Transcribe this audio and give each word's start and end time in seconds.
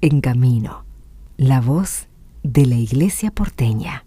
En 0.00 0.20
Camino, 0.20 0.86
la 1.36 1.60
voz 1.60 2.08
de 2.44 2.66
la 2.66 2.76
Iglesia 2.76 3.32
porteña. 3.32 4.04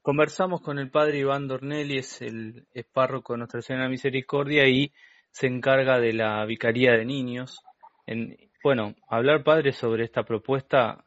Conversamos 0.00 0.60
con 0.60 0.78
el 0.78 0.88
padre 0.92 1.18
Iván 1.18 1.48
Dornelli, 1.48 1.98
es 1.98 2.22
el 2.22 2.68
es 2.72 2.86
párroco 2.86 3.32
de 3.32 3.38
Nuestra 3.38 3.62
Señora 3.62 3.88
Misericordia 3.88 4.68
y 4.68 4.92
se 5.32 5.48
encarga 5.48 5.98
de 5.98 6.12
la 6.12 6.44
Vicaría 6.44 6.92
de 6.92 7.04
Niños. 7.04 7.64
En, 8.06 8.36
bueno, 8.62 8.94
hablar, 9.08 9.42
padre, 9.42 9.72
sobre 9.72 10.04
esta 10.04 10.22
propuesta 10.22 11.04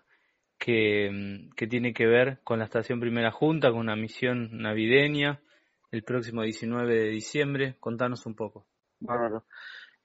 que, 0.57 1.47
que, 1.55 1.67
tiene 1.67 1.93
que 1.93 2.05
ver 2.05 2.41
con 2.43 2.59
la 2.59 2.65
Estación 2.65 2.99
Primera 2.99 3.31
Junta, 3.31 3.71
con 3.71 3.79
una 3.79 3.95
misión 3.95 4.49
navideña, 4.61 5.39
el 5.89 6.03
próximo 6.03 6.41
19 6.43 6.93
de 6.93 7.09
diciembre. 7.11 7.77
Contanos 7.79 8.25
un 8.25 8.35
poco. 8.35 8.67
Bárbaro. 8.99 9.45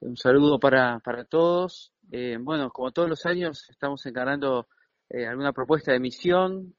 Un 0.00 0.16
saludo 0.16 0.58
para, 0.58 0.98
para 1.00 1.24
todos. 1.24 1.92
Eh, 2.10 2.36
bueno, 2.40 2.70
como 2.70 2.92
todos 2.92 3.08
los 3.08 3.26
años, 3.26 3.68
estamos 3.70 4.04
encarando 4.06 4.68
eh, 5.08 5.26
alguna 5.26 5.52
propuesta 5.52 5.92
de 5.92 6.00
misión 6.00 6.74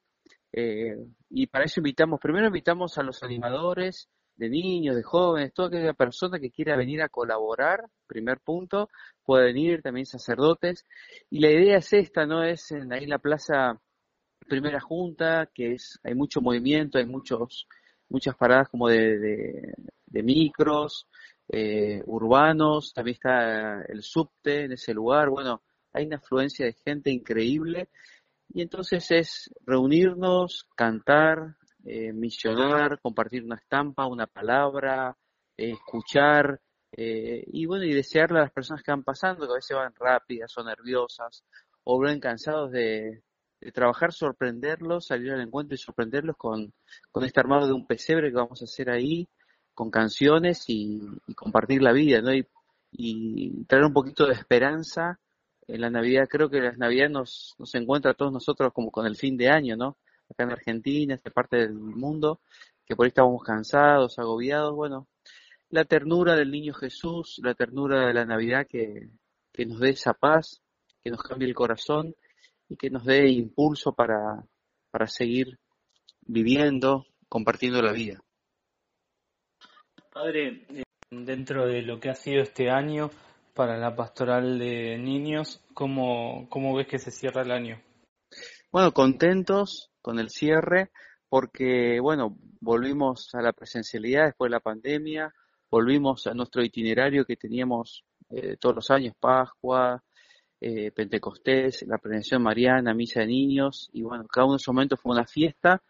eh, 0.58 0.96
y 1.30 1.48
para 1.48 1.66
eso 1.66 1.82
invitamos, 1.82 2.20
primero 2.22 2.48
invitamos 2.48 2.98
a 2.98 3.04
los 3.04 3.22
animadores 3.24 4.10
de 4.38 4.50
niños, 4.50 4.96
de 4.96 5.04
jóvenes, 5.04 5.54
toda 5.54 5.68
aquella 5.68 5.94
persona 5.94 6.40
que 6.40 6.52
quiera 6.52 6.78
venir 6.78 7.02
a 7.02 7.10
colaborar, 7.10 7.82
primer 8.08 8.40
punto, 8.40 8.90
puede 9.24 9.46
venir, 9.46 9.82
también 9.82 10.06
sacerdotes. 10.06 10.86
Y 11.30 11.40
la 11.40 11.52
idea 11.52 11.78
es 11.78 11.92
esta, 11.94 12.26
¿no? 12.26 12.44
Es 12.44 12.72
en, 12.72 12.92
ahí 12.94 13.06
la 13.06 13.20
plaza 13.20 13.80
Primera 14.48 14.80
Junta, 14.80 15.50
que 15.54 15.74
es, 15.74 16.00
hay 16.04 16.16
mucho 16.16 16.42
movimiento, 16.42 17.00
hay 17.00 17.06
muchos, 17.06 17.68
muchas 18.10 18.36
paradas 18.36 18.70
como 18.70 18.88
de, 18.88 19.74
de, 20.06 20.24
micros, 20.24 21.08
eh, 21.50 22.02
urbanos, 22.06 22.94
también 22.94 23.16
está 23.16 23.82
el 23.84 24.04
subte 24.04 24.66
en 24.66 24.74
ese 24.74 24.94
lugar, 24.94 25.30
bueno, 25.30 25.62
hay 25.94 26.06
una 26.06 26.18
afluencia 26.18 26.66
de 26.66 26.74
gente 26.74 27.12
increíble. 27.12 27.90
Y 28.54 28.62
entonces 28.62 29.10
es 29.12 29.52
reunirnos, 29.66 30.68
cantar, 30.76 31.56
eh, 31.84 32.14
misionar, 32.14 33.00
compartir 33.02 33.44
una 33.44 33.56
estampa, 33.56 34.06
una 34.06 34.28
palabra, 34.28 35.18
eh, 35.58 35.72
escuchar 35.72 36.60
eh, 36.92 37.44
y 37.48 37.66
bueno, 37.66 37.86
y 37.86 37.94
desearle 37.94 38.40
a 38.40 38.44
las 38.44 38.52
personas 38.52 38.84
que 38.84 38.92
van 38.92 39.04
pasando, 39.04 39.46
que 39.46 39.54
a 39.54 39.56
veces 39.56 39.76
van 39.76 39.94
rápidas 39.96 40.58
o 40.58 40.64
nerviosas 40.64 41.44
o 41.84 42.00
ven 42.00 42.20
cansados 42.20 42.72
de, 42.72 43.22
trabajar, 43.74 44.14
sorprenderlos, 44.14 45.08
salir 45.08 45.32
al 45.32 45.42
encuentro 45.42 45.76
y 45.76 45.78
sorprenderlos 45.78 46.36
con, 46.38 46.72
con 47.12 47.24
este 47.24 47.40
armado 47.40 47.68
de 47.68 47.74
un 47.74 47.88
pesebre 47.88 48.30
que 48.30 48.36
vamos 48.36 48.62
a 48.62 48.66
hacer 48.66 48.90
ahí, 48.92 49.28
con 49.76 49.92
canciones 49.92 50.64
y, 50.68 51.02
compartir 51.36 51.84
la 51.84 51.92
vida, 51.92 52.22
¿no? 52.22 52.32
Y, 52.34 53.66
traer 53.66 53.86
un 53.86 53.94
poquito 53.94 54.26
de 54.26 54.34
esperanza 54.34 55.20
en 55.68 55.82
la 55.82 55.90
Navidad. 55.90 56.28
Creo 56.30 56.50
que 56.50 56.62
la 56.62 56.72
Navidad 56.74 57.10
nos, 57.10 57.56
nos 57.60 57.76
encuentra 57.76 58.12
a 58.12 58.14
todos 58.16 58.32
nosotros 58.32 58.72
como 58.74 58.90
con 58.90 59.06
el 59.06 59.18
fin 59.18 59.38
de 59.38 59.50
año, 59.50 59.76
¿no? 59.76 59.98
Acá 60.30 60.44
en 60.46 60.52
Argentina, 60.52 61.14
esta 61.14 61.30
parte 61.30 61.58
del 61.58 61.74
mundo, 61.74 62.40
que 62.86 62.96
por 62.96 63.06
ahí 63.06 63.10
estábamos 63.10 63.44
cansados, 63.44 64.18
agobiados, 64.18 64.74
bueno, 64.74 65.08
la 65.70 65.86
ternura 65.86 66.36
del 66.36 66.52
niño 66.52 66.74
Jesús, 66.74 67.40
la 67.44 67.54
ternura 67.54 68.08
de 68.08 68.14
la 68.14 68.26
Navidad 68.26 68.66
que, 68.68 69.10
que 69.52 69.66
nos 69.66 69.80
dé 69.80 69.90
esa 69.90 70.14
paz, 70.14 70.62
que 71.04 71.12
nos 71.12 71.22
cambie 71.22 71.48
el 71.48 71.56
corazón 71.56 72.16
y 72.70 72.78
que 72.78 72.90
nos 72.90 73.06
dé 73.06 73.30
impulso 73.30 73.94
para, 73.94 74.46
para 74.90 75.08
seguir 75.08 75.60
viviendo, 76.22 77.06
compartiendo 77.30 77.82
la 77.82 77.92
vida. 77.92 78.25
Padre, 80.16 80.64
eh, 80.70 80.84
dentro 81.12 81.68
de 81.68 81.82
lo 81.82 82.00
que 82.00 82.10
ha 82.10 82.16
sido 82.16 82.42
este 82.42 82.70
año 82.70 83.12
para 83.54 83.78
la 83.78 83.98
pastoral 83.98 84.58
de 84.58 84.98
niños, 84.98 85.62
¿cómo, 85.74 86.48
cómo 86.48 86.74
ves 86.74 86.88
que 86.88 87.00
se 87.00 87.12
cierra 87.12 87.42
el 87.42 87.52
año? 87.52 87.82
Bueno, 88.72 88.94
contentos 88.94 89.92
con 90.02 90.18
el 90.18 90.30
cierre 90.30 90.92
porque, 91.28 92.00
bueno, 92.00 92.38
volvimos 92.62 93.36
a 93.36 93.42
la 93.42 93.52
presencialidad 93.52 94.28
después 94.28 94.50
de 94.50 94.56
la 94.56 94.62
pandemia, 94.62 95.34
volvimos 95.70 96.26
a 96.28 96.34
nuestro 96.34 96.64
itinerario 96.64 97.26
que 97.26 97.36
teníamos 97.36 98.06
eh, 98.30 98.56
todos 98.58 98.76
los 98.76 98.92
años, 98.92 99.16
Pascua, 99.20 100.02
eh, 100.62 100.92
Pentecostés, 100.92 101.84
la 101.90 101.98
prevención 101.98 102.42
mariana, 102.42 102.94
misa 102.94 103.20
de 103.20 103.28
niños, 103.28 103.90
y 103.92 104.04
bueno, 104.04 104.26
cada 104.32 104.46
uno 104.46 104.54
de 104.54 104.62
esos 104.62 104.74
momentos 104.74 104.98
fue 105.02 105.12
una 105.12 105.26
fiesta, 105.26 105.84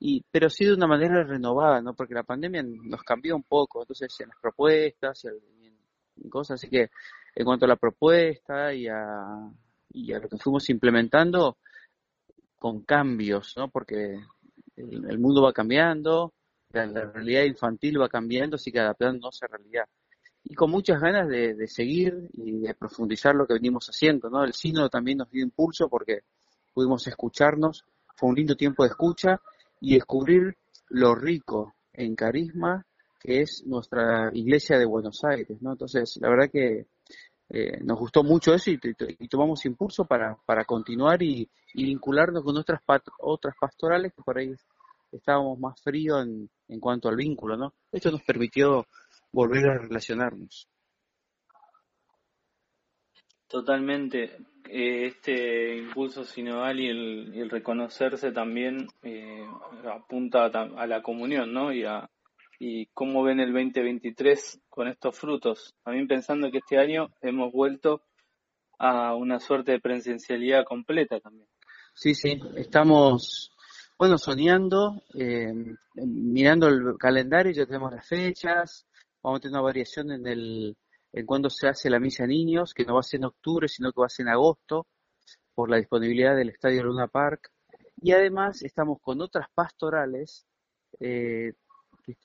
y, 0.00 0.24
pero 0.30 0.48
sí 0.48 0.64
de 0.64 0.74
una 0.74 0.86
manera 0.86 1.24
renovada, 1.24 1.80
¿no? 1.80 1.94
Porque 1.94 2.14
la 2.14 2.22
pandemia 2.22 2.62
nos 2.62 3.02
cambió 3.02 3.34
un 3.34 3.42
poco, 3.42 3.82
entonces 3.82 4.14
en 4.20 4.28
las 4.28 4.38
propuestas 4.40 5.24
y, 5.24 6.28
cosas, 6.28 6.54
así 6.54 6.68
que 6.68 6.90
en 7.34 7.44
cuanto 7.44 7.64
a 7.64 7.68
la 7.68 7.76
propuesta 7.76 8.74
y 8.74 8.88
a, 8.88 9.50
y 9.90 10.12
a 10.12 10.18
lo 10.18 10.28
que 10.28 10.36
fuimos 10.36 10.68
implementando, 10.70 11.58
con 12.58 12.82
cambios, 12.82 13.54
¿no? 13.56 13.68
Porque 13.68 14.20
el, 14.76 15.18
mundo 15.18 15.42
va 15.42 15.52
cambiando, 15.52 16.34
la, 16.72 16.86
realidad 16.86 17.44
infantil 17.44 18.00
va 18.00 18.08
cambiando, 18.08 18.56
así 18.56 18.72
que 18.72 18.80
adaptándose 18.80 19.44
a 19.44 19.48
realidad. 19.48 19.84
Y 20.44 20.54
con 20.54 20.70
muchas 20.70 21.00
ganas 21.00 21.28
de, 21.28 21.66
seguir 21.68 22.30
y 22.32 22.60
de 22.60 22.74
profundizar 22.74 23.34
lo 23.34 23.46
que 23.46 23.54
venimos 23.54 23.86
haciendo, 23.88 24.30
¿no? 24.30 24.44
El 24.44 24.54
sínodo 24.54 24.88
también 24.88 25.18
nos 25.18 25.30
dio 25.30 25.42
impulso 25.42 25.88
porque 25.88 26.20
pudimos 26.72 27.06
escucharnos, 27.06 27.84
fue 28.16 28.30
un 28.30 28.36
lindo 28.36 28.56
tiempo 28.56 28.82
de 28.82 28.90
escucha 28.90 29.40
y 29.80 29.94
descubrir 29.94 30.56
lo 30.88 31.14
rico 31.14 31.74
en 31.92 32.14
carisma 32.14 32.84
que 33.20 33.40
es 33.42 33.64
nuestra 33.66 34.30
iglesia 34.32 34.78
de 34.78 34.86
Buenos 34.86 35.24
Aires, 35.24 35.60
¿no? 35.60 35.72
Entonces, 35.72 36.18
la 36.20 36.28
verdad 36.28 36.50
que 36.50 36.86
eh, 37.50 37.78
nos 37.82 37.98
gustó 37.98 38.22
mucho 38.22 38.54
eso 38.54 38.70
y, 38.70 38.78
tomamos 39.28 39.64
impulso 39.64 40.04
para, 40.04 40.36
para 40.46 40.64
continuar 40.64 41.22
y, 41.22 41.48
vincularnos 41.74 42.42
con 42.44 42.56
otras, 42.56 42.80
otras 43.18 43.54
pastorales 43.60 44.12
que 44.14 44.22
por 44.22 44.38
ahí 44.38 44.54
estábamos 45.12 45.58
más 45.58 45.80
fríos 45.82 46.24
en, 46.24 46.48
en 46.68 46.80
cuanto 46.80 47.08
al 47.08 47.16
vínculo, 47.16 47.56
¿no? 47.56 47.74
Esto 47.92 48.10
nos 48.10 48.22
permitió 48.22 48.86
volver 49.32 49.68
a 49.68 49.78
relacionarnos. 49.78 50.68
Totalmente. 53.48 54.36
Eh, 54.68 55.06
este 55.06 55.78
impulso 55.78 56.24
sinodal 56.24 56.78
y 56.78 56.88
el, 56.88 57.32
y 57.34 57.40
el 57.40 57.48
reconocerse 57.48 58.32
también 58.32 58.86
eh, 59.02 59.46
apunta 59.90 60.44
a, 60.44 60.86
la 60.86 61.02
comunión, 61.02 61.54
¿no? 61.54 61.72
Y 61.72 61.84
a, 61.84 62.10
y 62.58 62.86
cómo 62.92 63.22
ven 63.22 63.40
el 63.40 63.52
2023 63.52 64.60
con 64.68 64.88
estos 64.88 65.18
frutos. 65.18 65.74
También 65.82 66.06
pensando 66.06 66.50
que 66.50 66.58
este 66.58 66.78
año 66.78 67.08
hemos 67.22 67.50
vuelto 67.50 68.02
a 68.78 69.14
una 69.14 69.40
suerte 69.40 69.72
de 69.72 69.80
presencialidad 69.80 70.64
completa 70.64 71.18
también. 71.18 71.48
Sí, 71.94 72.14
sí, 72.14 72.40
estamos, 72.56 73.50
bueno, 73.98 74.18
soñando, 74.18 75.02
eh, 75.14 75.52
mirando 75.94 76.68
el 76.68 76.96
calendario, 76.98 77.52
ya 77.52 77.66
tenemos 77.66 77.92
las 77.92 78.06
fechas, 78.06 78.86
vamos 79.22 79.38
a 79.38 79.40
tener 79.40 79.54
una 79.54 79.62
variación 79.62 80.12
en 80.12 80.26
el 80.26 80.76
en 81.12 81.26
cuando 81.26 81.50
se 81.50 81.68
hace 81.68 81.90
la 81.90 82.00
misa 82.00 82.26
niños, 82.26 82.74
que 82.74 82.84
no 82.84 82.94
va 82.94 83.00
a 83.00 83.02
ser 83.02 83.20
en 83.20 83.26
octubre, 83.26 83.68
sino 83.68 83.92
que 83.92 84.00
va 84.00 84.06
a 84.06 84.10
ser 84.10 84.26
en 84.26 84.32
agosto, 84.32 84.86
por 85.54 85.70
la 85.70 85.78
disponibilidad 85.78 86.36
del 86.36 86.50
Estadio 86.50 86.84
Luna 86.84 87.08
Park. 87.08 87.50
Y 88.00 88.12
además 88.12 88.62
estamos 88.62 89.00
con 89.00 89.20
otras 89.20 89.48
pastorales 89.54 90.46
eh, 91.00 91.54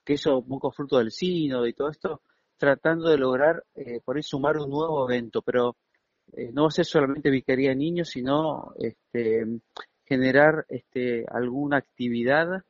que 0.04 0.14
eso 0.14 0.38
un 0.40 0.48
poco 0.48 0.72
fruto 0.72 0.98
del 0.98 1.12
sínodo 1.12 1.68
y 1.68 1.74
todo 1.74 1.90
esto, 1.90 2.22
tratando 2.58 3.10
de 3.10 3.18
lograr 3.18 3.66
eh, 3.76 4.00
por 4.04 4.16
ahí 4.16 4.24
sumar 4.24 4.58
un 4.58 4.70
nuevo 4.70 5.10
evento, 5.10 5.42
pero 5.42 5.76
eh, 6.32 6.52
no 6.54 6.64
va 6.64 6.68
a 6.70 6.72
ser 6.72 6.86
solamente 6.86 7.30
Vicaría 7.30 7.74
Niños, 7.76 8.10
sino 8.10 8.74
este, 8.80 9.46
generar 10.06 10.66
este, 10.70 11.26
alguna 11.30 11.78
actividad 11.78 12.64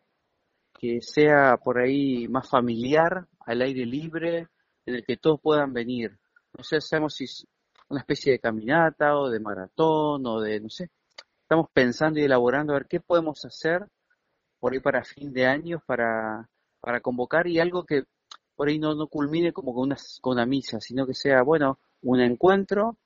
que 0.79 1.01
sea 1.01 1.57
por 1.57 1.79
ahí 1.79 2.27
más 2.27 2.49
familiar, 2.49 3.27
al 3.41 3.61
aire 3.61 3.85
libre, 3.85 4.47
en 4.85 4.95
el 4.95 5.05
que 5.05 5.17
todos 5.17 5.39
puedan 5.41 5.73
venir. 5.73 6.17
No 6.57 6.63
sé, 6.63 6.81
sabemos 6.81 7.15
si 7.15 7.25
es 7.25 7.47
una 7.89 7.99
especie 8.01 8.33
de 8.33 8.39
caminata 8.39 9.17
o 9.17 9.29
de 9.29 9.39
maratón 9.39 10.25
o 10.25 10.41
de, 10.41 10.59
no 10.59 10.69
sé, 10.69 10.89
estamos 11.41 11.67
pensando 11.73 12.19
y 12.19 12.23
elaborando 12.23 12.73
a 12.73 12.77
ver 12.79 12.87
qué 12.87 12.99
podemos 12.99 13.43
hacer 13.45 13.87
por 14.59 14.73
ahí 14.73 14.79
para 14.79 15.03
fin 15.03 15.33
de 15.33 15.45
año 15.45 15.81
para 15.85 16.49
para 16.83 16.99
convocar 16.99 17.47
y 17.47 17.59
algo 17.59 17.85
que 17.85 18.03
por 18.55 18.67
ahí 18.67 18.77
no, 18.77 18.93
no 18.93 19.07
culmine 19.07 19.53
como 19.53 19.73
con 19.73 19.83
una, 19.83 19.97
con 20.19 20.33
una 20.33 20.45
misa, 20.45 20.81
sino 20.81 21.07
que 21.07 21.13
sea, 21.13 21.41
bueno, 21.41 21.79
un 22.01 22.19
encuentro 22.19 22.97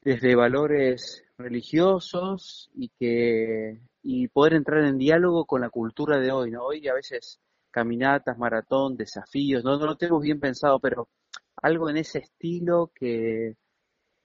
desde 0.00 0.36
valores 0.36 1.24
religiosos 1.36 2.70
y 2.74 2.88
que 2.90 3.80
y 4.04 4.28
poder 4.28 4.54
entrar 4.54 4.84
en 4.84 4.96
diálogo 4.96 5.44
con 5.44 5.60
la 5.60 5.70
cultura 5.70 6.20
de 6.20 6.30
hoy, 6.30 6.52
¿no? 6.52 6.64
Hoy 6.64 6.86
a 6.86 6.94
veces 6.94 7.40
caminatas, 7.72 8.38
maratón, 8.38 8.96
desafíos, 8.96 9.64
no, 9.64 9.76
no 9.78 9.86
lo 9.86 9.96
tenemos 9.96 10.22
bien 10.22 10.38
pensado, 10.38 10.78
pero 10.78 11.08
algo 11.56 11.90
en 11.90 11.96
ese 11.96 12.18
estilo 12.18 12.92
que, 12.94 13.56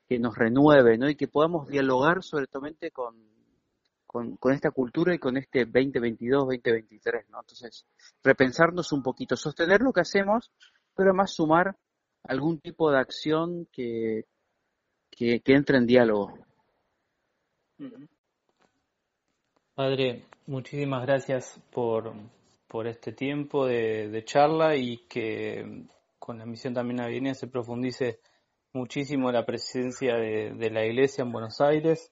que 0.08 0.20
nos 0.20 0.36
renueve, 0.38 0.98
¿no? 0.98 1.10
Y 1.10 1.16
que 1.16 1.28
podamos 1.28 1.68
dialogar 1.68 2.24
sobre 2.24 2.48
todo 2.48 2.64
con, 2.94 3.16
con, 4.08 4.54
esta 4.54 4.72
cultura 4.72 5.14
y 5.14 5.20
con 5.20 5.38
este 5.38 5.66
2022, 5.66 6.46
2023, 6.46 7.30
¿no? 7.30 7.40
Entonces, 7.42 7.86
repensarnos 8.24 8.92
un 8.92 9.04
poquito, 9.04 9.36
sostener 9.36 9.82
lo 9.82 9.92
que 9.92 10.02
hacemos, 10.02 10.52
pero 10.96 11.14
más 11.14 11.34
sumar 11.34 11.76
algún 12.24 12.60
tipo 12.60 12.90
de 12.92 13.00
acción 13.00 13.68
que, 13.72 14.26
que, 15.12 15.42
entre 15.46 15.78
en 15.78 15.86
diálogo. 15.86 16.34
Padre, 19.76 20.26
muchísimas 20.48 21.06
gracias 21.06 21.60
por, 21.72 22.14
por 22.68 22.88
este 22.88 23.14
tiempo 23.14 23.66
de, 23.66 24.24
charla 24.26 24.76
y 24.76 25.06
que 25.08 25.86
con 26.20 26.38
la 26.38 26.46
misión 26.46 26.74
también 26.74 26.98
navideña 26.98 27.34
se 27.34 27.48
profundice 27.48 28.20
muchísimo 28.74 29.32
la 29.32 29.46
presencia 29.46 30.16
de, 30.16 30.70
la 30.72 30.86
Iglesia 30.86 31.24
en 31.24 31.32
Buenos 31.32 31.62
Aires 31.62 32.12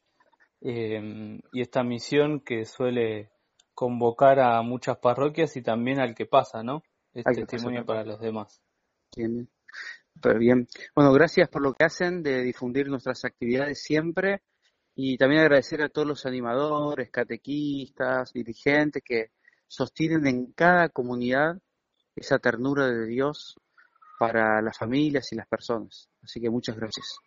eh, 0.62 1.40
y 1.52 1.62
esta 1.62 1.84
misión 1.84 2.40
que 2.40 2.66
suele 2.66 3.31
convocar 3.74 4.40
a 4.40 4.62
muchas 4.62 4.98
parroquias 4.98 5.56
y 5.57 5.62
también 5.62 6.00
al 6.00 6.16
que 6.16 6.25
pasa, 6.25 6.63
¿no? 6.63 6.81
Es 7.13 7.24
testimonio 7.25 7.86
para 7.86 8.04
los 8.04 8.19
demás. 8.19 8.62
Bien, 9.16 9.50
pero 10.22 10.40
bien. 10.40 10.68
Bueno, 10.96 11.12
gracias 11.13 11.50
por 11.50 11.62
lo 11.62 11.74
que 11.74 11.84
hacen 11.84 12.24
de 12.24 12.42
difundir 12.42 12.88
nuestras 12.88 13.25
actividades 13.25 13.81
siempre 13.81 14.42
y 14.96 15.18
también 15.18 15.42
agradecer 15.42 15.81
a 15.81 15.90
todos 15.90 16.07
los 16.07 16.25
animadores, 16.25 17.12
catequistas, 17.12 18.31
dirigentes 18.34 19.04
que 19.04 19.31
sostienen 19.75 20.25
en 20.27 20.51
cada 20.54 20.89
comunidad 20.89 21.57
esa 22.16 22.39
ternura 22.39 22.88
de 22.88 23.06
Dios 23.07 23.56
para 24.18 24.62
las 24.62 24.77
familias 24.77 25.31
y 25.31 25.36
las 25.36 25.48
personas. 25.48 26.10
Así 26.24 26.39
que 26.39 26.50
muchas 26.50 26.77
gracias. 26.77 27.19